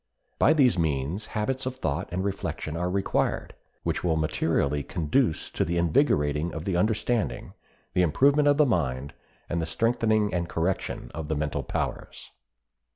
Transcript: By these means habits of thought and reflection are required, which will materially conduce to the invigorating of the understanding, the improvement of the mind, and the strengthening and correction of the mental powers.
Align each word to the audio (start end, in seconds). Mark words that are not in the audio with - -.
By 0.39 0.53
these 0.53 0.79
means 0.79 1.27
habits 1.37 1.67
of 1.67 1.75
thought 1.75 2.09
and 2.11 2.23
reflection 2.25 2.75
are 2.75 2.89
required, 2.89 3.53
which 3.83 4.03
will 4.03 4.15
materially 4.15 4.81
conduce 4.81 5.47
to 5.51 5.63
the 5.63 5.77
invigorating 5.77 6.55
of 6.55 6.65
the 6.65 6.75
understanding, 6.75 7.53
the 7.93 8.01
improvement 8.01 8.47
of 8.47 8.57
the 8.57 8.65
mind, 8.65 9.13
and 9.47 9.61
the 9.61 9.67
strengthening 9.67 10.33
and 10.33 10.49
correction 10.49 11.11
of 11.13 11.27
the 11.27 11.35
mental 11.35 11.61
powers. 11.61 12.31